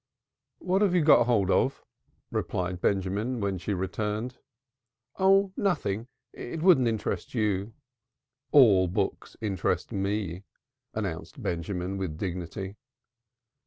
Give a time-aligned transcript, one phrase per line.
[0.57, 1.83] "What have you got hold of?"
[2.31, 4.39] replied Benjamin, when she returned.
[5.19, 6.07] "Oh, nothing!
[6.33, 7.73] It wouldn't interest you."
[8.51, 10.41] "All books interest me,"
[10.95, 12.77] announced Benjamin with dignity.